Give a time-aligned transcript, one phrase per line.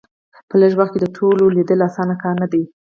[0.49, 2.63] په لږ وخت کې د ټولو لیدل اسانه کار نه دی.